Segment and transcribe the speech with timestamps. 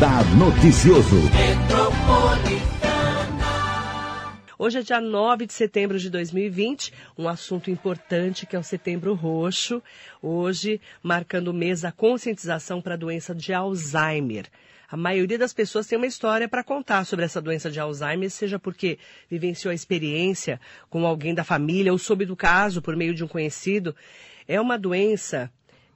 [0.00, 1.16] Radar Noticioso.
[4.58, 9.12] Hoje é dia 9 de setembro de 2020, um assunto importante que é o Setembro
[9.12, 9.82] Roxo.
[10.22, 14.46] Hoje, marcando o mês da conscientização para a doença de Alzheimer.
[14.90, 18.58] A maioria das pessoas tem uma história para contar sobre essa doença de Alzheimer, seja
[18.58, 18.98] porque
[19.30, 23.28] vivenciou a experiência com alguém da família ou soube do caso por meio de um
[23.28, 23.94] conhecido.
[24.48, 25.52] É uma doença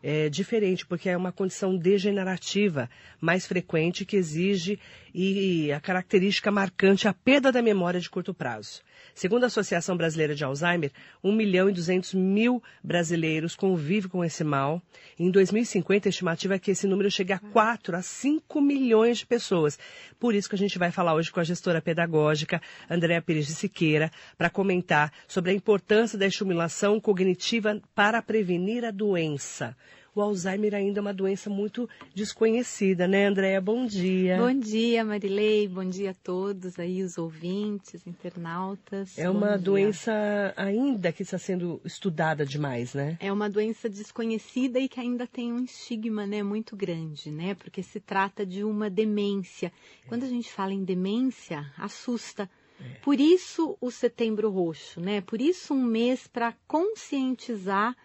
[0.06, 4.78] é, diferente, porque é uma condição degenerativa mais frequente que exige
[5.14, 8.82] e a característica marcante a perda da memória de curto prazo.
[9.14, 10.90] Segundo a Associação Brasileira de Alzheimer,
[11.22, 14.82] 1 milhão e 200 mil brasileiros convivem com esse mal.
[15.18, 19.26] Em 2050, a estimativa é que esse número chegue a 4 a 5 milhões de
[19.26, 19.78] pessoas.
[20.18, 23.54] Por isso que a gente vai falar hoje com a gestora pedagógica, Andréa Pires de
[23.54, 29.74] Siqueira, para comentar sobre a importância da estimulação cognitiva para prevenir a doença
[30.15, 33.60] o Alzheimer ainda é uma doença muito desconhecida, né, Andréia?
[33.60, 34.38] Bom dia.
[34.38, 35.66] Bom dia, Marilei.
[35.66, 39.18] Bom dia a todos aí, os ouvintes, internautas.
[39.18, 40.12] É uma doença
[40.57, 43.16] ainda que está sendo estudada demais, né?
[43.20, 47.54] É uma doença desconhecida e que ainda tem um estigma, né, muito grande, né?
[47.54, 49.73] Porque se trata de uma demência.
[50.07, 52.48] Quando a gente fala em demência, assusta.
[52.80, 52.98] É.
[53.02, 55.20] Por isso o Setembro Roxo, né?
[55.20, 57.96] Por isso um mês para conscientizar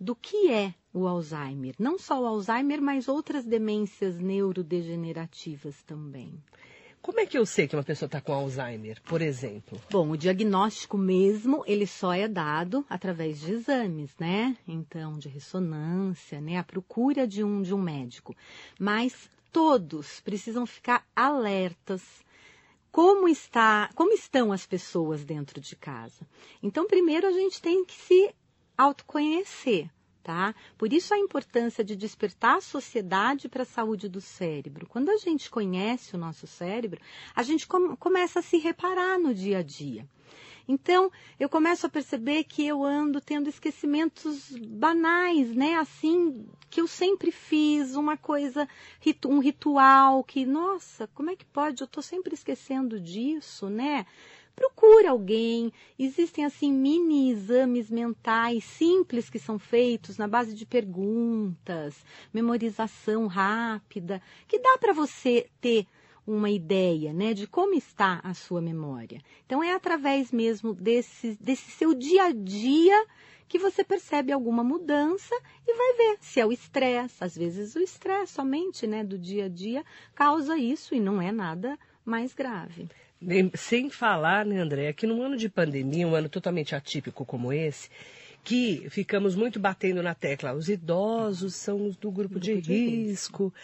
[0.00, 1.74] do que é o Alzheimer.
[1.78, 6.42] Não só o Alzheimer, mas outras demências neurodegenerativas também.
[7.00, 9.80] Como é que eu sei que uma pessoa está com Alzheimer, por exemplo?
[9.90, 14.56] Bom, o diagnóstico mesmo, ele só é dado através de exames, né?
[14.66, 16.58] Então, de ressonância, né?
[16.58, 18.36] A procura de um, de um médico.
[18.78, 22.02] Mas todos precisam ficar alertas
[22.90, 26.26] como está, como estão as pessoas dentro de casa.
[26.62, 28.34] Então, primeiro a gente tem que se
[28.78, 29.90] autoconhecer
[30.28, 30.54] tá?
[30.76, 34.86] Por isso a importância de despertar a sociedade para a saúde do cérebro.
[34.86, 37.00] Quando a gente conhece o nosso cérebro,
[37.34, 40.06] a gente com, começa a se reparar no dia a dia.
[40.68, 45.76] Então, eu começo a perceber que eu ando tendo esquecimentos banais, né?
[45.76, 48.68] Assim, que eu sempre fiz, uma coisa,
[49.24, 51.80] um ritual que, nossa, como é que pode?
[51.80, 54.04] Eu estou sempre esquecendo disso, né?
[54.58, 55.72] Procure alguém.
[55.96, 61.94] Existem assim mini exames mentais simples que são feitos na base de perguntas,
[62.34, 65.86] memorização rápida, que dá para você ter
[66.26, 69.22] uma ideia, né, de como está a sua memória.
[69.46, 73.06] Então é através mesmo desse, desse seu dia a dia
[73.48, 75.34] que você percebe alguma mudança
[75.66, 77.24] e vai ver se é o estresse.
[77.24, 79.82] Às vezes o estresse somente, né, do dia a dia
[80.14, 82.88] causa isso e não é nada mais grave.
[83.54, 87.90] Sem falar, né, André, que num ano de pandemia, um ano totalmente atípico como esse,
[88.44, 93.54] que ficamos muito batendo na tecla, os idosos são do grupo, de, de risco, risco,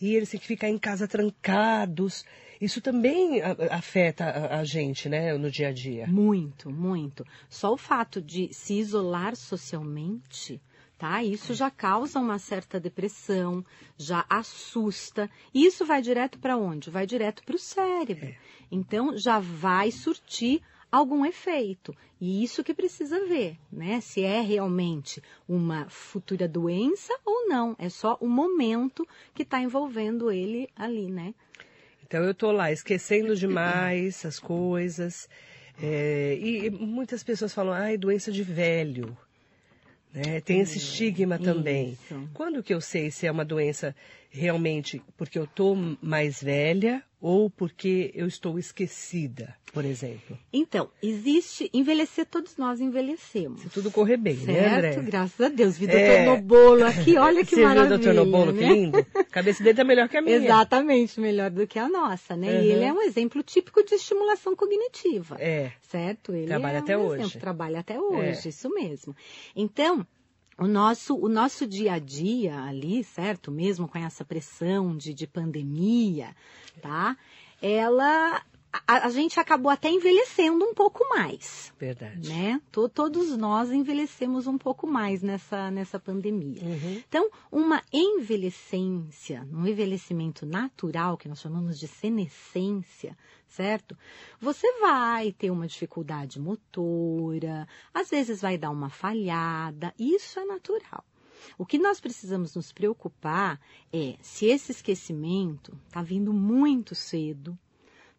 [0.00, 2.24] e eles têm que ficar em casa trancados.
[2.60, 3.40] Isso também
[3.70, 6.06] afeta a, a, gente, né, no dia a dia.
[6.06, 7.24] Muito, muito.
[7.48, 10.60] Só o fato de se isolar socialmente
[10.98, 11.22] tá?
[11.22, 13.64] Isso já causa uma certa depressão,
[13.96, 15.30] já assusta.
[15.52, 16.90] E isso vai direto para onde?
[16.90, 18.28] Vai direto para o cérebro.
[18.28, 18.36] É.
[18.70, 21.94] Então já vai surtir algum efeito.
[22.20, 24.00] E isso que precisa ver, né?
[24.00, 27.76] Se é realmente uma futura doença ou não.
[27.78, 31.34] É só o momento que está envolvendo ele ali, né?
[32.06, 35.28] Então eu estou lá esquecendo demais as coisas.
[35.82, 39.16] É, e muitas pessoas falam, ai, doença de velho.
[40.14, 40.40] Né?
[40.40, 41.90] Tem esse estigma também.
[41.92, 42.28] Isso.
[42.32, 43.94] Quando que eu sei se é uma doença
[44.30, 50.38] realmente porque eu estou mais velha ou porque eu estou esquecida, por exemplo?
[50.52, 53.62] Então, existe envelhecer, todos nós envelhecemos.
[53.62, 54.52] Se tudo correr bem, certo?
[54.52, 55.02] né, André?
[55.02, 55.76] Graças a Deus.
[55.76, 56.24] Vi é...
[56.24, 57.96] doutor Nobolo aqui, olha que Você maravilha.
[57.96, 58.58] Você viu doutor Nobolo, né?
[58.62, 59.06] que lindo?
[59.12, 60.36] A cabeça dele tá melhor que a minha.
[60.36, 62.46] Exatamente, melhor do que a nossa, né?
[62.46, 62.62] Uhum.
[62.62, 65.36] E ele é um exemplo típico de estimulação cognitiva.
[65.40, 65.72] É.
[65.82, 66.32] Certo?
[66.32, 67.22] Ele trabalha é até um hoje.
[67.22, 68.48] Exemplo, trabalha até hoje, é.
[68.50, 69.16] isso mesmo.
[69.56, 70.06] Então,
[70.58, 73.50] o nosso, o nosso dia a dia ali, certo?
[73.50, 76.34] Mesmo com essa pressão de, de pandemia,
[76.80, 77.16] tá?
[77.60, 78.42] Ela
[78.86, 81.72] a, a, gente acabou até envelhecendo um pouco mais.
[81.78, 82.28] Verdade.
[82.28, 82.60] Né?
[82.94, 86.62] todos nós envelhecemos um pouco mais nessa, nessa pandemia.
[86.62, 87.02] Uhum.
[87.08, 93.96] Então, uma envelhecência, um envelhecimento natural, que nós chamamos de senescência, certo?
[94.40, 101.04] Você vai ter uma dificuldade motora, às vezes vai dar uma falhada, isso é natural.
[101.58, 103.60] O que nós precisamos nos preocupar
[103.92, 107.58] é se esse esquecimento está vindo muito cedo,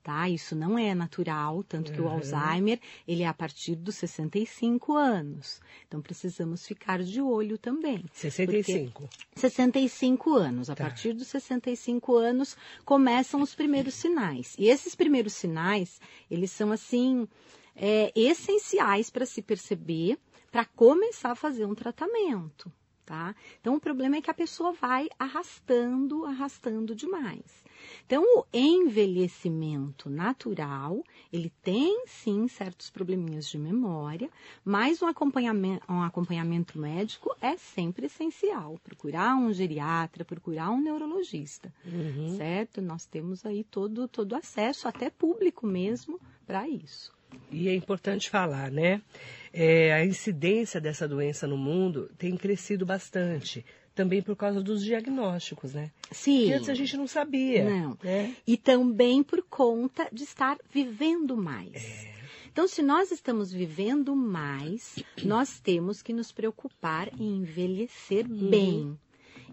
[0.08, 0.30] tá?
[0.30, 2.12] Isso não é natural, tanto que o Uhum.
[2.12, 5.60] Alzheimer, ele é a partir dos 65 anos.
[5.86, 8.06] Então precisamos ficar de olho também.
[8.14, 9.10] 65.
[9.36, 10.70] 65 anos.
[10.70, 10.86] A Tá.
[10.86, 12.56] partir dos 65 anos
[12.86, 14.56] começam os primeiros sinais.
[14.58, 16.00] E esses primeiros sinais,
[16.32, 17.28] eles são assim
[17.76, 20.18] é, essenciais para se perceber,
[20.50, 22.72] para começar a fazer um tratamento.
[23.08, 23.34] Tá?
[23.62, 27.64] Então o problema é que a pessoa vai arrastando, arrastando demais.
[28.06, 31.02] Então o envelhecimento natural,
[31.32, 34.30] ele tem sim certos probleminhas de memória,
[34.66, 38.78] mas um acompanhamento, um acompanhamento médico é sempre essencial.
[38.84, 42.36] Procurar um geriatra, procurar um neurologista, Uhum.
[42.36, 42.82] certo?
[42.82, 47.17] Nós temos aí todo, todo acesso, até público mesmo, para isso.
[47.52, 49.02] E é importante falar, né?
[49.54, 53.66] É, a incidência dessa doença no mundo tem crescido bastante.
[53.96, 55.92] Também por causa dos diagnósticos, né?
[56.12, 56.46] Sim.
[56.46, 57.68] Que antes a gente não sabia.
[57.68, 57.98] Não.
[58.04, 58.36] Né?
[58.46, 61.74] E também por conta de estar vivendo mais.
[61.74, 62.18] É.
[62.52, 68.50] Então, se nós estamos vivendo mais, nós temos que nos preocupar em envelhecer Uhum.
[68.50, 69.00] bem.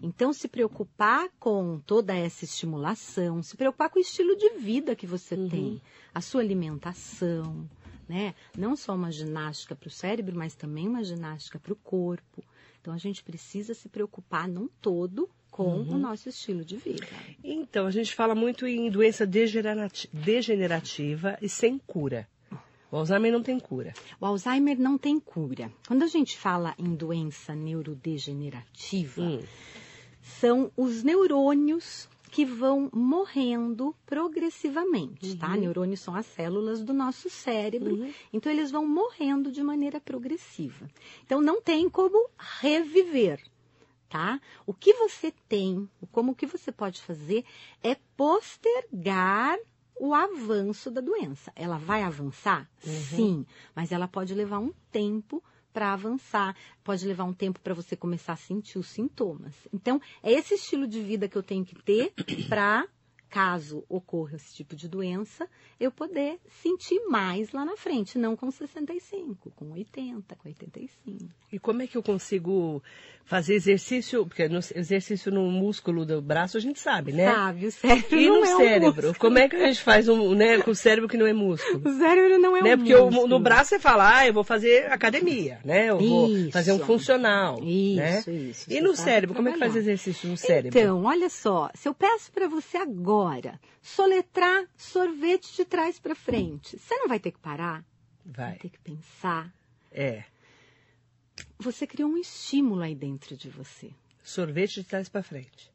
[0.03, 5.07] Então, se preocupar com toda essa estimulação, se preocupar com o estilo de vida que
[5.07, 5.49] você Uhum.
[5.49, 5.81] tem,
[6.13, 7.67] a sua alimentação,
[8.07, 8.35] né?
[8.57, 12.43] Não só uma ginástica para o cérebro, mas também uma ginástica para o corpo.
[12.81, 15.95] Então, a gente precisa se preocupar num todo com Uhum.
[15.95, 17.07] o nosso estilo de vida.
[17.43, 22.27] Então, a gente fala muito em doença degenerati- degenerativa e sem cura.
[22.91, 23.93] O Alzheimer não tem cura.
[24.21, 25.71] O Alzheimer não tem cura.
[25.87, 29.39] Quando a gente fala em doença neurodegenerativa, Hum.
[30.25, 35.55] São os neurônios que vão morrendo progressivamente, tá?
[35.55, 38.13] Neurônios são as células do nosso cérebro, Uhum.
[38.33, 40.89] então eles vão morrendo de maneira progressiva.
[41.23, 42.29] Então não tem como
[42.59, 43.41] reviver,
[44.09, 44.41] tá?
[44.65, 47.45] O que você tem, como o que você pode fazer
[47.81, 49.57] é postergar
[49.97, 51.53] o avanço da doença.
[51.55, 52.69] Ela vai avançar?
[52.81, 55.41] Sim, mas ela pode levar um tempo
[55.75, 56.55] para avançar,
[56.85, 59.53] pode levar um tempo para você começar a sentir os sintomas.
[59.73, 62.13] Então, é esse estilo de vida que eu tenho que ter
[62.47, 62.87] para,
[63.29, 65.47] caso ocorra esse tipo de doença,
[65.79, 71.25] eu poder sentir mais lá na frente, não com 65, com 80, com 85.
[71.51, 72.81] E como é que eu consigo
[73.23, 74.25] fazer exercício?
[74.25, 77.33] Porque no, exercício no músculo do braço a gente sabe, né?
[77.33, 79.07] Sabe, o cérebro E não no é um cérebro?
[79.07, 79.15] músculo.
[79.19, 81.81] como é que a gente faz um, né, com o cérebro que não é músculo?
[81.89, 82.77] O cérebro não é um né?
[82.77, 83.27] Porque o- músculo.
[83.27, 85.89] no braço você fala, ah, eu vou fazer academia, né?
[85.89, 86.51] Eu vou Isso.
[86.51, 87.59] fazer um funcional.
[87.63, 88.19] Isso, né?
[88.49, 88.65] isso.
[88.69, 90.77] E Você no cérebro, como é que faz exercício no cérebro?
[90.79, 93.14] Então, olha só, se eu peço para você agora
[93.81, 97.85] soletrar sorvete de trás para frente, você não vai ter que parar?
[98.25, 98.57] Vai Vai.
[98.57, 99.53] ter que pensar.
[99.91, 100.23] É.
[101.59, 103.91] Você criou um estímulo aí dentro de você.
[104.23, 105.71] Sorvete de trás para frente.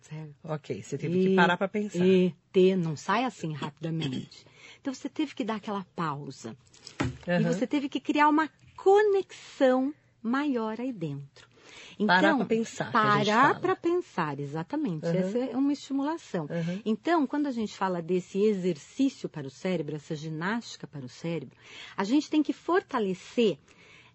[0.00, 0.34] Certo?
[0.42, 2.04] Ok, você teve que parar para pensar.
[2.04, 4.44] E, ter, não sai assim rapidamente.
[4.80, 6.56] Então você teve que dar aquela pausa.
[7.00, 7.42] E Aham.
[7.52, 11.49] você teve que criar uma conexão maior aí dentro.
[11.98, 15.06] Então, Parar pra pensar, Parar para pensar, exatamente.
[15.06, 15.18] Aham.
[15.18, 16.46] Essa é uma estimulação.
[16.50, 16.82] Aham.
[16.84, 21.56] Então, quando a gente fala desse exercício para o cérebro, essa ginástica para o cérebro,
[21.96, 23.58] a gente tem que fortalecer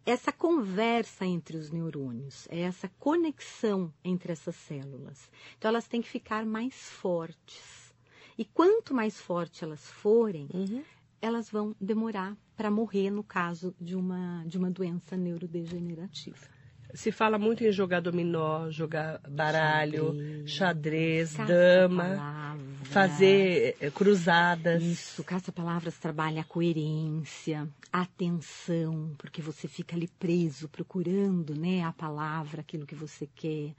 [0.05, 5.29] essa conversa entre os neurônios, é essa conexão entre essas células.
[5.57, 7.93] Então, elas têm que ficar mais fortes.
[8.37, 10.83] E quanto mais fortes elas forem, Uhum.
[11.21, 16.47] elas vão demorar para morrer no caso de uma, de uma doença neurodegenerativa.
[16.93, 20.13] Se fala muito em jogar dominó, jogar baralho,
[20.47, 24.81] xadrez, Xadrez, dama, fazer eh, cruzadas.
[24.81, 31.91] Isso, caça-palavras trabalha a coerência, a atenção, porque você fica ali preso, procurando né, a
[31.91, 33.73] palavra, aquilo que você quer.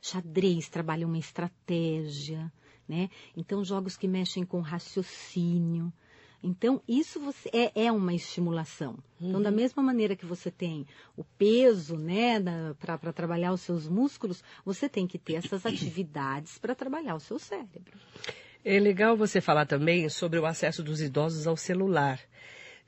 [0.00, 2.52] Xadrez trabalha uma estratégia,
[2.88, 3.08] né?
[3.36, 5.92] Então, jogos que mexem com raciocínio.
[6.42, 8.98] Então, isso você, é, é uma estimulação.
[9.20, 10.84] Então, da mesma maneira que você tem
[11.16, 12.40] o peso, né,
[12.80, 17.38] para trabalhar os seus músculos, você tem que ter essas atividades para trabalhar o seu
[17.38, 17.96] cérebro.
[18.64, 22.18] É legal você falar também sobre o acesso dos idosos ao celular.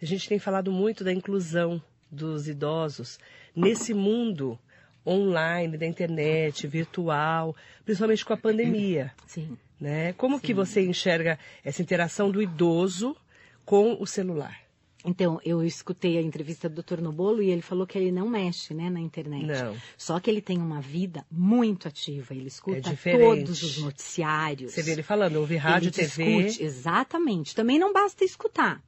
[0.03, 1.81] A gente tem falado muito da inclusão
[2.11, 3.19] dos idosos
[3.55, 4.59] nesse mundo
[5.07, 9.13] online, da internet, virtual, principalmente com a pandemia.
[9.27, 9.57] Sim.
[9.81, 10.13] Né?
[10.15, 13.17] Como que você enxerga essa interação do idoso
[13.65, 14.65] com o celular?
[15.05, 17.03] Então, eu escutei a entrevista do Dr.
[17.03, 19.45] Nobolo e ele falou que ele não mexe né, na internet.
[19.45, 19.77] Não.
[19.99, 22.33] Só que ele tem uma vida muito ativa.
[22.33, 24.73] Ele escuta É todos os noticiários.
[24.73, 26.43] Você vê ele falando, ouvir rádio, ele TV.
[26.43, 27.55] discute, exatamente.
[27.55, 28.83] Também não basta escutar.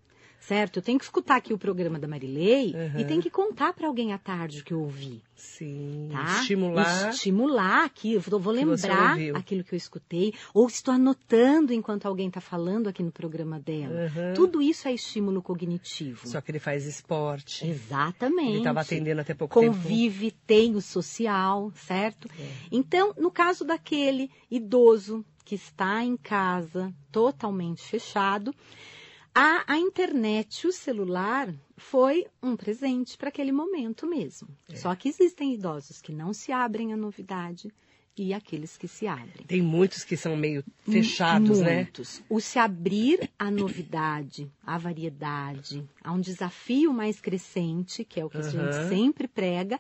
[0.46, 0.76] Certo?
[0.76, 3.00] Eu tenho que escutar aqui o programa da Marilei Uhum.
[3.00, 6.08] e tenho que contar para alguém à tarde o que eu ouvi, Sim.
[6.12, 6.40] tá?
[6.40, 7.10] Estimular.
[7.10, 9.36] Estimular aqui, eu vou que lembrar ouviu.
[9.36, 14.02] aquilo que eu escutei, ou estou anotando enquanto alguém está falando aqui no programa dela.
[14.04, 14.34] Uhum.
[14.34, 16.26] Tudo isso é estímulo cognitivo.
[16.28, 17.66] Só que ele faz esporte.
[17.66, 18.48] Exatamente.
[18.50, 19.74] Ele estava atendendo até pouco tempo.
[19.74, 22.28] Convive, tem o social, certo?
[22.38, 22.48] É.
[22.70, 28.54] Então, no caso daquele idoso que está em casa, totalmente fechado,
[29.38, 34.48] a, a internet, o celular, foi um presente para aquele momento mesmo.
[34.66, 34.76] É.
[34.76, 37.70] Só que existem idosos que não se abrem à novidade
[38.16, 39.44] e aqueles que se abrem.
[39.46, 41.82] Tem muitos que são meio fechados, né?
[41.82, 42.22] Muitos.
[42.30, 48.30] O se abrir à novidade, à variedade, a um desafio mais crescente, que é o
[48.30, 48.50] que a Aham.
[48.72, 49.78] gente sempre prega,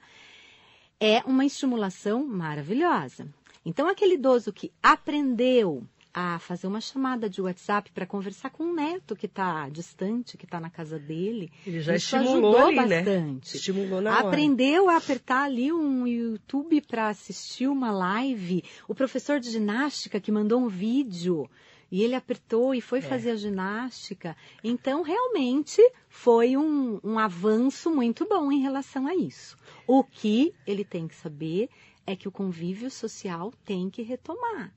[1.00, 3.26] é uma estimulação maravilhosa.
[3.64, 5.82] Então, aquele idoso que aprendeu
[6.18, 10.46] a fazer uma chamada de WhatsApp para conversar com um neto que está distante, que
[10.46, 13.02] está na casa dele, Ele já isso estimulou ajudou ali, né?
[13.02, 13.56] bastante.
[13.58, 14.28] Estimulou na hora.
[14.28, 18.64] Aprendeu a apertar ali um YouTube para assistir uma live.
[18.88, 21.50] O professor de ginástica que mandou um vídeo
[21.92, 22.80] e ele apertou e É.
[22.80, 24.34] foi fazer a ginástica.
[24.64, 29.54] Então, realmente, foi um, um avanço muito bom em relação a isso.
[29.86, 31.68] O que ele tem que saber
[32.06, 34.72] é que o convívio social tem que retomar.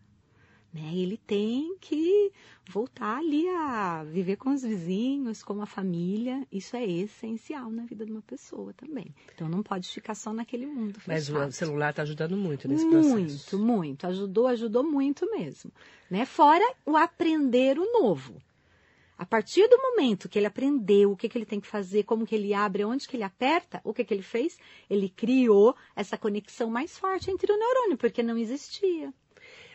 [0.73, 0.91] Né?
[0.93, 2.31] Ele tem que
[2.69, 6.45] voltar ali a viver com os vizinhos, com a família.
[6.51, 9.13] Isso é essencial na vida de uma pessoa também.
[9.33, 13.09] Então não pode ficar só naquele mundo Mas o celular está ajudando muito nesse processo.
[13.09, 14.07] Muito, muito.
[14.07, 15.71] Ajudou, ajudou muito mesmo.
[16.09, 16.25] Né?
[16.25, 18.39] Fora o aprender o novo.
[19.17, 22.25] A partir do momento que ele aprendeu o que, que ele tem que fazer, como
[22.25, 24.57] que ele abre, onde que ele aperta, o que, que ele fez?
[24.89, 29.13] Ele criou essa conexão mais forte entre o neurônio, porque não existia.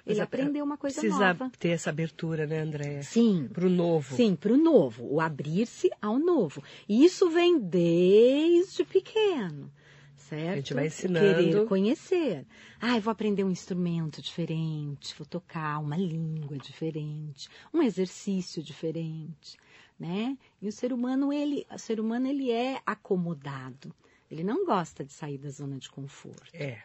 [0.06, 1.50] Mas Ele a- aprendeu uma coisa Precisa nova.
[1.58, 3.02] ter essa abertura, né, Andréia?
[3.02, 4.14] Sim, Para o novo.
[4.16, 6.62] Sim, para o novo, o abrir-se ao novo.
[6.88, 9.72] E isso vem desde pequeno,
[10.16, 10.52] certo?
[10.52, 11.36] A gente vai ensinando.
[11.44, 12.46] Querer conhecer.
[12.80, 19.56] Ah, eu vou aprender um instrumento diferente, vou tocar uma língua diferente, um exercício diferente,
[19.98, 20.36] né?
[20.60, 23.94] E o ser humano, ele, o ser humano, ele é acomodado.
[24.30, 26.50] Ele não gosta de sair da zona de conforto.
[26.52, 26.82] É.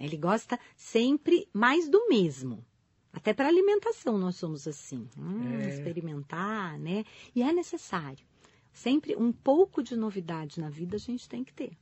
[0.00, 0.06] né?
[0.06, 2.64] Ele gosta sempre mais do mesmo.
[3.12, 5.06] Até para alimentação nós somos assim.
[5.18, 5.68] Hum, É.
[5.68, 7.04] Experimentar, né?
[7.34, 8.24] E é necessário.
[8.72, 11.72] Sempre um pouco de novidade na vida a gente tem que ter.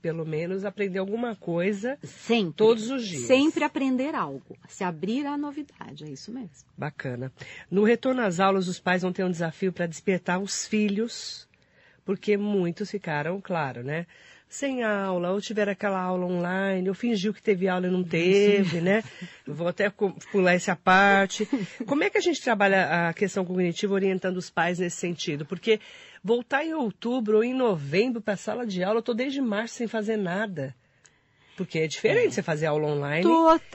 [0.00, 1.98] Pelo menos aprender alguma coisa.
[2.02, 2.54] Sempre.
[2.54, 3.24] Todos os dias.
[3.24, 4.56] Sempre aprender algo.
[4.66, 6.70] Se abrir à novidade, é isso mesmo.
[6.78, 7.30] Bacana.
[7.70, 11.46] No retorno às aulas, os pais vão ter um desafio para despertar os filhos,
[12.02, 14.06] porque muitos ficaram, claro, né?
[14.50, 18.80] Sem aula, ou tiveram aquela aula online, ou fingiu que teve aula e não teve,
[18.80, 19.00] né?
[19.46, 19.88] Eu vou até
[20.32, 21.48] pular essa parte.
[21.86, 25.46] Como é que a gente trabalha a questão cognitiva orientando os pais nesse sentido?
[25.46, 25.78] Porque
[26.22, 29.76] voltar em outubro ou em novembro para a sala de aula, eu estou desde março
[29.76, 30.74] sem fazer nada.
[31.56, 33.24] Porque é diferente você fazer aula online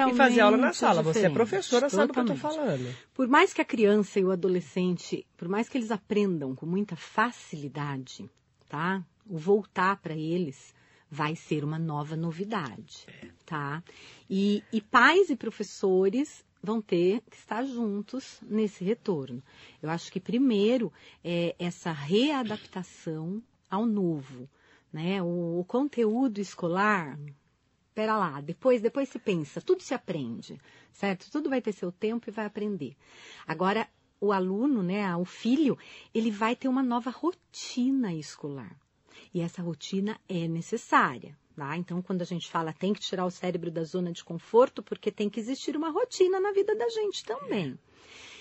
[0.09, 1.03] e fazer aula na Totalmente sala.
[1.03, 2.81] Você é professora, sabe o que eu estou totalmente.
[2.81, 2.95] falando.
[3.13, 6.97] Por mais que a criança e o adolescente, por mais que eles aprendam com muita
[6.97, 8.29] facilidade,
[8.67, 9.01] tá?
[9.27, 10.73] O voltar para eles
[11.09, 13.07] vai ser uma nova novidade,
[13.45, 13.83] tá?
[14.29, 19.41] E, e pais e professores vão ter que estar juntos nesse retorno.
[19.81, 20.91] Eu acho que primeiro
[21.23, 24.49] é essa readaptação ao novo,
[24.91, 25.21] né?
[25.21, 27.17] O, o conteúdo escolar,
[27.95, 30.59] Pera lá, depois, depois se pensa, tudo se aprende,
[30.91, 31.31] certo?
[31.31, 32.93] Tudo vai ter seu tempo e vai aprender.
[33.47, 33.87] Agora,
[34.19, 35.77] o aluno, né, o filho,
[36.13, 38.75] ele vai ter uma nova rotina escolar.
[39.35, 41.75] E essa rotina é necessária, tá?
[41.75, 45.11] Então, quando a gente fala tem que tirar o cérebro da zona de conforto, porque
[45.11, 47.77] tem que existir uma rotina na vida da gente também.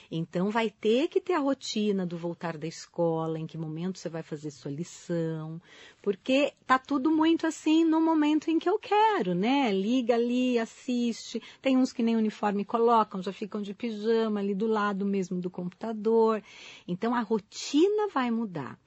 [0.09, 4.09] Então, vai ter que ter a rotina do voltar da escola, em que momento você
[4.09, 5.61] vai fazer sua lição,
[6.01, 9.73] porque tá tudo muito assim no momento em que eu quero, né?
[9.73, 11.43] Liga ali, assiste.
[11.61, 15.51] Tem uns que nem uniforme colocam, já ficam de pijama ali do lado mesmo do
[15.51, 16.41] computador.
[16.87, 18.79] Então, a rotina vai mudar.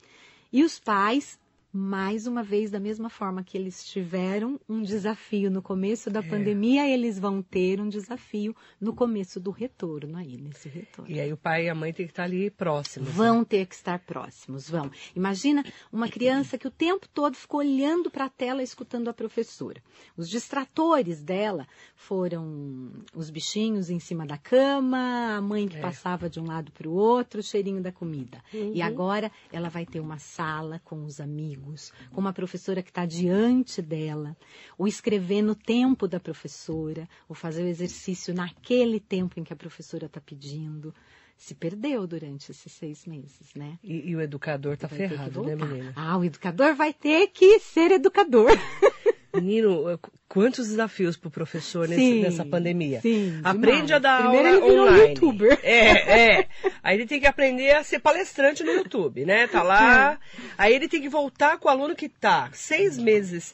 [0.54, 1.38] E os pais,
[1.78, 6.88] mais uma vez, da mesma forma que eles tiveram um desafio no começo da pandemia,
[6.90, 11.10] eles vão ter um desafio no começo do retorno aí, nesse retorno.
[11.12, 13.10] E aí o pai e a mãe têm que estar ali próximos.
[13.10, 13.14] né?
[13.16, 14.90] Vão ter que estar próximos, vão.
[15.16, 19.82] Imagina uma criança que o tempo todo ficou olhando para a tela escutando a professora.
[20.18, 25.82] Os distratores dela foram os bichinhos em cima da cama, a mãe que É.
[25.82, 28.42] passava de um lado para o outro, o cheirinho da comida.
[28.54, 28.72] Uhum.
[28.74, 31.67] E agora ela vai ter uma sala com os amigos,
[32.12, 34.36] com uma professora que está diante dela,
[34.78, 39.56] o escrever no tempo da professora, ou fazer o exercício naquele tempo em que a
[39.56, 40.94] professora está pedindo.
[41.38, 43.78] se perdeu durante esses seis meses, né?
[43.84, 45.94] E, e o educador tá Vai que ferrado, né, menina?
[45.96, 48.50] Ah, o educador vai ter que ser educador.
[49.34, 53.02] Menino, quantos desafios pro professor nesse- Sim, nessa pandemia?
[53.02, 53.92] sim, Aprende demais.
[53.92, 55.10] a dar Primeiro aula ele virou online.
[55.10, 55.60] youtuber.
[55.64, 56.48] É, é.
[56.82, 59.48] Aí ele tem que aprender a ser palestrante no YouTube, né?
[59.48, 60.20] Tá lá.
[60.58, 63.54] Aí ele tem que voltar com o aluno que tá seis meses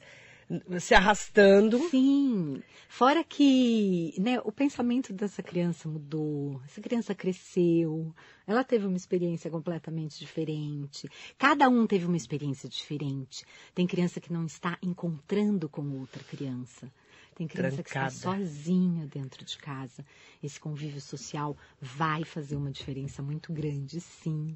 [0.80, 1.80] se arrastando.
[1.90, 2.62] Sim.
[2.90, 8.14] Fora que né, o pensamento dessa criança mudou, essa criança cresceu,
[8.46, 11.10] ela teve uma experiência completamente diferente.
[11.38, 13.46] Cada um teve uma experiência diferente.
[13.74, 16.92] Tem criança que não está encontrando com outra criança.
[17.36, 18.40] Tem criança que está Trancada.
[18.46, 20.06] sozinha dentro de casa.
[20.42, 24.56] Esse convívio social vai fazer uma diferença muito grande, sim.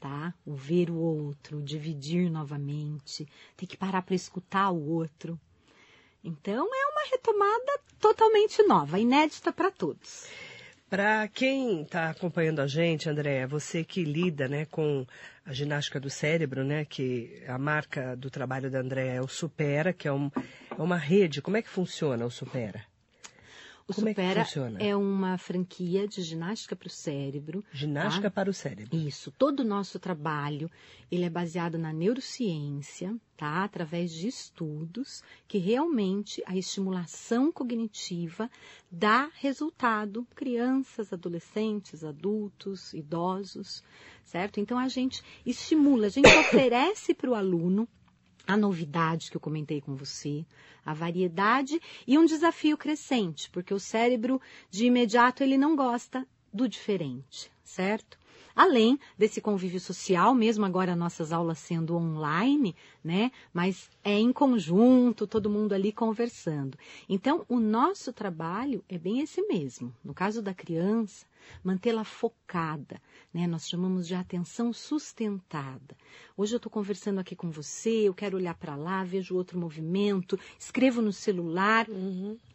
[0.00, 0.32] Tá?
[0.46, 5.38] O ver o outro, dividir novamente, tem que parar para escutar o outro.
[6.24, 10.26] Então é uma retomada totalmente nova, inédita para todos.
[10.88, 15.06] Para quem está acompanhando a gente, André, você que lida né, com
[15.44, 19.92] a ginástica do cérebro, né, que a marca do trabalho da André é o Supera,
[19.92, 20.30] que é, um-
[20.76, 21.42] é uma rede.
[21.42, 22.84] Como é que funciona o Supera?
[23.90, 24.78] O Como é que Supera funciona?
[24.80, 27.64] é uma franquia de ginástica para o cérebro.
[27.72, 28.30] Ginástica tá?
[28.30, 28.96] para o cérebro.
[28.96, 30.70] Isso, todo o nosso trabalho,
[31.10, 33.64] ele é baseado na neurociência, tá?
[33.64, 38.48] Através de estudos que realmente a estimulação cognitiva
[38.88, 43.82] dá resultado crianças, adolescentes, adultos, idosos,
[44.24, 44.60] certo?
[44.60, 47.88] Então a gente estimula, a gente oferece para o aluno
[48.50, 50.44] a novidade que eu comentei com você,
[50.84, 54.40] a variedade e um desafio crescente, porque o cérebro
[54.70, 58.18] de imediato ele não gosta do diferente, certo?
[58.54, 63.30] Além desse convívio social, mesmo agora nossas aulas sendo online, né?
[63.54, 66.76] Mas é em conjunto, todo mundo ali conversando.
[67.08, 69.94] Então, o nosso trabalho é bem esse mesmo.
[70.04, 71.24] No caso da criança,
[71.62, 73.00] mantê-la focada,
[73.32, 73.46] né?
[73.46, 75.96] Nós chamamos de atenção sustentada.
[76.36, 80.38] Hoje eu estou conversando aqui com você, eu quero olhar para lá, vejo outro movimento,
[80.58, 81.86] escrevo no celular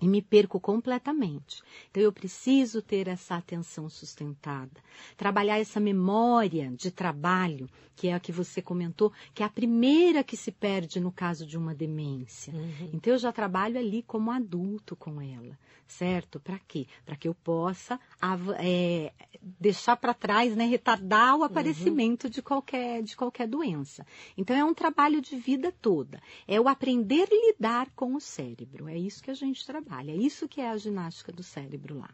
[0.02, 1.62] e me perco completamente.
[1.92, 4.82] Então eu preciso ter essa atenção sustentada,
[5.18, 10.24] trabalhar essa memória de trabalho, que é a que você comentou, que é a primeira
[10.24, 12.54] que se perde no caso de uma demência.
[12.94, 16.40] Então eu já trabalho ali como adulto com ela, certo?
[16.40, 16.88] Para quê?
[17.06, 19.12] Para que eu possa av- é,
[19.60, 24.06] deixar para trás, né, retardar o aparecimento de qualquer de qualquer doença.
[24.38, 26.22] Então é um trabalho de vida toda.
[26.48, 28.88] É o aprender a lidar com o cérebro.
[28.88, 30.12] É isso que a gente trabalha.
[30.12, 32.10] É isso que é a ginástica do cérebro lá.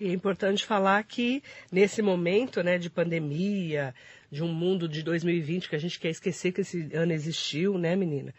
[0.00, 1.42] E é importante falar que
[1.72, 3.92] nesse momento né, de pandemia,
[4.30, 7.96] de um mundo de 2020 que a gente quer esquecer que esse ano existiu, né,
[7.96, 8.32] menina?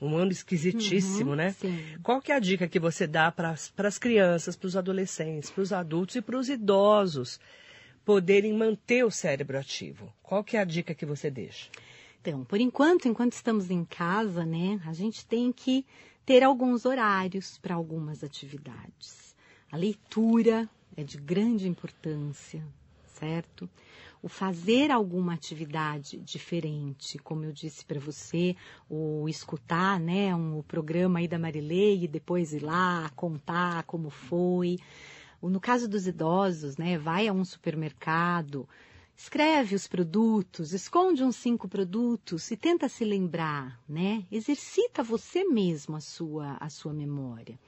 [0.00, 1.52] Um ano esquisitíssimo, Uhum, né?
[1.52, 1.96] sim.
[2.02, 5.62] Qual que é a dica que você dá para as crianças, para os adolescentes, para
[5.62, 7.40] os adultos e para os idosos
[8.04, 10.12] poderem manter o cérebro ativo?
[10.22, 11.68] Qual que é a dica que você deixa?
[12.20, 15.84] Então, por enquanto, enquanto estamos em casa, né, a gente tem que
[16.24, 19.34] ter alguns horários para algumas atividades.
[19.70, 22.62] A leitura é de grande importância,
[23.18, 23.68] certo?
[24.22, 28.56] O fazer alguma atividade diferente, como eu disse para você,
[28.88, 34.78] o escutar, né, um, programa aí da Marilei e depois ir lá contar como foi.
[35.40, 38.68] No caso dos idosos, né, vai a um supermercado,
[39.20, 44.24] Escreve os produtos, esconde uns cinco produtos e tenta se lembrar, né?
[44.30, 47.58] Exercita você mesmo a sua, a sua memória.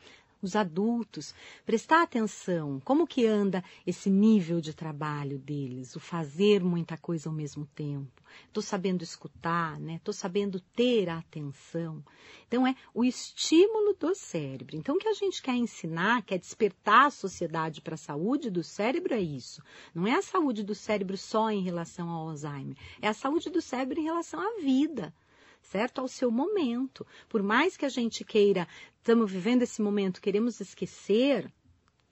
[0.42, 1.34] Os adultos,
[1.66, 7.34] prestar atenção, como que anda esse nível de trabalho deles, o fazer muita coisa ao
[7.34, 8.22] mesmo tempo.
[8.46, 9.96] Estou sabendo escutar, né?
[9.96, 12.02] Estou sabendo ter a atenção.
[12.48, 14.76] Então é o estímulo do cérebro.
[14.76, 18.64] Então o que a gente quer ensinar, quer despertar a sociedade para a saúde do
[18.64, 19.62] cérebro é isso.
[19.94, 23.60] Não é a saúde do cérebro só em relação ao Alzheimer, é a saúde do
[23.60, 25.12] cérebro em relação à vida
[25.62, 26.00] certo?
[26.00, 27.06] Ao seu momento.
[27.28, 28.66] Por mais que a gente queira,
[28.98, 31.50] estamos vivendo esse momento, queremos esquecer,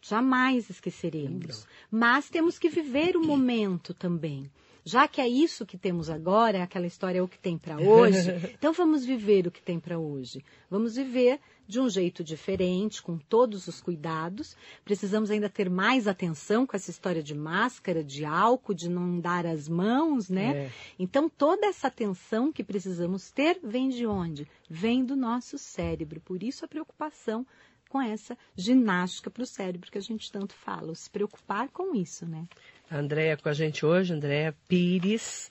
[0.02, 1.66] jamais esqueceremos.
[1.90, 4.50] Mas temos que viver o momento também.
[4.88, 7.78] Já que é isso que temos agora, é aquela história é o que tem para
[7.78, 10.42] hoje, então vamos viver o que tem para hoje.
[10.70, 14.56] Vamos viver de um jeito diferente, com todos os cuidados.
[14.86, 19.44] Precisamos ainda ter mais atenção com essa história de máscara, de álcool, de não dar
[19.44, 20.56] as mãos, né?
[20.56, 20.72] É.
[20.98, 24.48] Então, toda essa atenção que precisamos ter vem de onde?
[24.70, 26.18] Vem do nosso cérebro.
[26.22, 27.46] Por isso, a preocupação
[27.88, 30.94] com essa ginástica para o cérebro que a gente tanto fala.
[30.94, 32.46] Se preocupar com isso, né?
[32.90, 35.50] A Andréia com a gente hoje, Andréia Pires.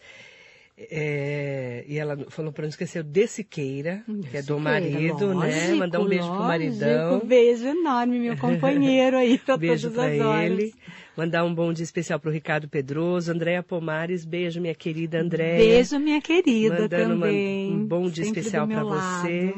[0.79, 5.27] É, e ela falou para não esquecer o de Siqueira, que é do Siqueira, marido,
[5.33, 5.33] né?
[5.47, 6.47] lógico, Mandar um beijo pro lógico.
[6.47, 7.15] maridão.
[7.17, 10.51] Um beijo enorme, meu companheiro aí, para Beijo todas as horas.
[10.51, 10.73] ele.
[11.15, 15.57] Mandar um bom dia especial para o Ricardo Pedroso, Andréa Pomares, beijo, minha querida Andréa.
[15.57, 17.73] Beijo, minha querida, Mandando uma- também.
[17.73, 19.55] um bom dia Sempre especial para você.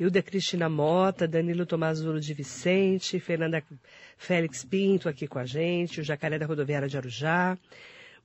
[0.00, 3.62] Hilda Cristina Mota, Danilo Tomazulo de Vicente, Fernanda
[4.16, 7.58] Félix Pinto aqui com a gente, o Jacaré da Rodoviária de Arujá.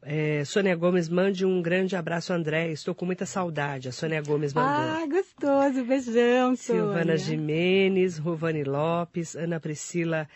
[0.02, 2.72] É, Sônia Gomes, mande um grande abraço, André.
[2.72, 3.90] Estou com muita saudade.
[3.90, 4.72] A Sônia Gomes mandou.
[4.72, 5.84] Ah, gostoso.
[5.84, 7.18] Beijão, Silvana Sônia.
[7.18, 10.30] Jimenez, Rovani Lopes, Ana Priscila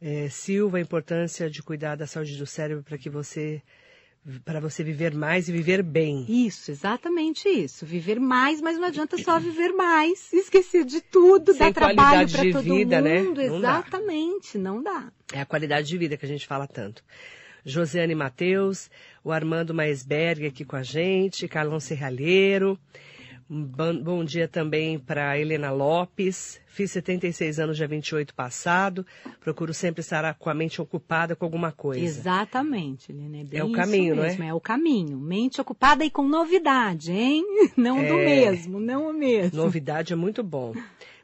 [0.00, 3.60] eh, Silva, a importância de cuidar da saúde do cérebro para que você
[4.44, 6.24] para você viver mais e viver bem.
[6.28, 7.84] Isso, exatamente isso.
[7.84, 10.32] Viver mais, mas não adianta só viver mais.
[10.32, 13.22] Esquecer de tudo, Sem dar trabalho para todo vida, né?
[13.22, 13.42] mundo.
[13.42, 13.78] Não dá.
[13.78, 15.12] Exatamente, não dá.
[15.32, 17.02] É a qualidade de vida que a gente fala tanto.
[17.64, 18.90] Josiane Matheus,
[19.24, 22.78] o Armando Maisberg aqui com a gente, Carlão Serralheiro.
[23.54, 26.58] Bom dia também para Helena Lopes.
[26.66, 29.06] Fiz 76 anos dia 28 passado.
[29.40, 32.02] Procuro sempre estar com a mente ocupada com alguma coisa.
[32.02, 33.46] Exatamente, Helena.
[33.52, 34.28] É, É o caminho, não é?
[34.28, 34.54] mesmo, é?
[34.54, 35.18] o caminho.
[35.18, 37.44] Mente ocupada e com novidade, hein?
[37.76, 38.24] Não do É.
[38.24, 39.58] mesmo, não o mesmo.
[39.62, 40.72] Novidade é muito bom.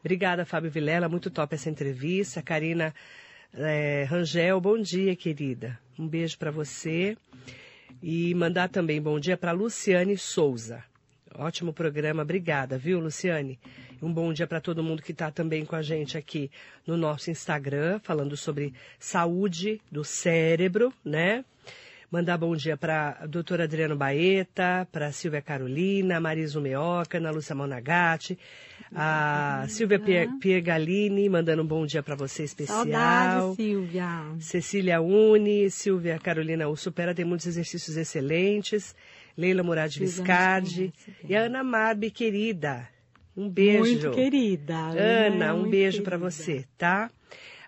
[0.00, 1.08] Obrigada, Fábio Vilela.
[1.08, 2.42] Muito top essa entrevista.
[2.42, 2.94] Karina
[3.54, 5.78] eh, Rangel, bom dia, querida.
[5.98, 7.16] Um beijo para você.
[8.02, 10.84] E mandar também bom dia para Luciane Souza.
[11.38, 13.58] Ótimo programa, obrigada, viu, Luciane?
[14.02, 16.50] Um bom dia para todo mundo que está também com a gente aqui
[16.84, 21.44] no nosso Instagram, falando sobre saúde do cérebro, né?
[22.10, 27.54] Mandar bom dia para a doutora Adriano Baeta, para Silvia Carolina, Marisa Meoca, Ana Lúcia
[27.54, 28.36] Monagatti,
[28.94, 32.78] a Silvia Pie- Piergalini, mandando um bom dia para você especial.
[32.78, 34.08] Saudade, Silvia.
[34.40, 38.96] Cecília Uni, Silvia Carolina, o Supera tem muitos exercícios excelentes.
[39.38, 40.92] Leila Murad Viscardi
[41.28, 42.88] e a Ana Marbi, querida.
[43.36, 43.78] Um beijo.
[43.78, 44.76] Muito querida.
[44.76, 47.08] Ana, é um beijo para você, tá?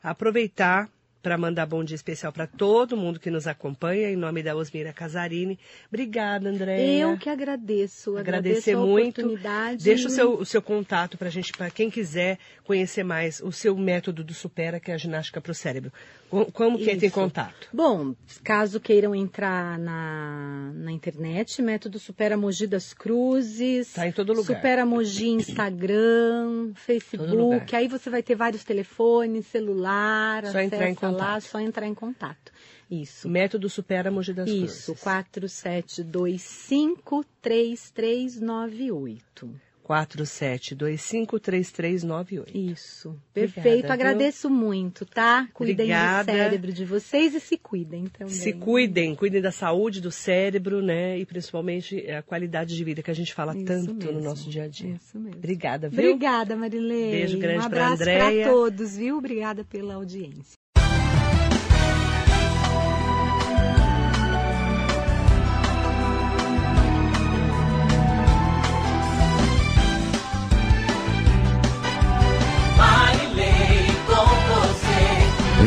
[0.03, 0.89] Aproveitar
[1.23, 4.93] para mandar bom dia especial para todo mundo que nos acompanha, em nome da Osmira
[4.93, 5.59] Casarini.
[5.89, 7.03] Obrigada, Andréia.
[7.03, 8.17] Eu que agradeço.
[8.17, 9.21] Agradecer agradeço a muito.
[9.21, 9.85] oportunidade.
[9.85, 13.77] Deixa o seu, o seu contato para gente, para quem quiser conhecer mais o seu
[13.77, 15.93] método do Supera, que é a ginástica para o cérebro.
[16.31, 17.69] Co- Como que entra em contato?
[17.73, 23.93] Bom, caso queiram entrar na, na internet, método Supera Mogi das Cruzes.
[23.93, 24.57] Tá em todo lugar.
[24.57, 27.75] Supera Mogi Instagram, Facebook.
[27.75, 31.42] Aí você vai ter vários telefones, celular, Só entrar em acessa lá, contato.
[31.42, 32.51] só entrar em contato.
[32.90, 33.29] Isso.
[33.29, 35.03] Método Supera Mogi das Isso, Cruzes.
[38.40, 39.51] 47253398.
[39.90, 42.55] 47253398.
[42.55, 43.83] Isso, Obrigada, perfeito.
[43.87, 43.92] viu?
[43.92, 45.49] Agradeço muito, tá?
[45.53, 46.33] Cuidem Obrigada.
[46.33, 48.33] do cérebro de vocês e se cuidem também.
[48.33, 51.18] Se cuidem, cuidem da saúde, do cérebro, né?
[51.18, 54.49] E principalmente a qualidade de vida que a gente fala Isso tanto no mesmo, nosso
[54.49, 54.94] dia a dia.
[54.94, 55.38] Isso mesmo.
[55.38, 56.12] Obrigada, viu?
[56.12, 57.11] Obrigada, Marilene.
[57.11, 58.44] Beijo grande um pra abraço Andréia.
[58.44, 59.18] para todos, viu?
[59.18, 60.60] Obrigada pela audiência.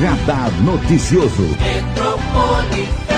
[0.04, 3.13] Radar Noticioso.